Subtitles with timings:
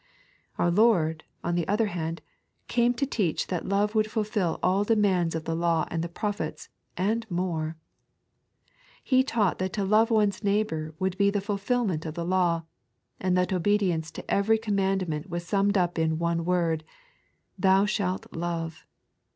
[0.57, 2.23] Out Lord, on the other hand,
[2.67, 6.69] came to teach that love would fulfil all demands of the taw and the prophets,
[6.97, 7.77] otvI more.
[9.03, 12.63] He taught that to love one's neighbour would be the fulfilment of the law,
[13.19, 16.83] and that obedience to every Com mandment was summed up in one word,"
[17.59, 18.87] Thou shalt love."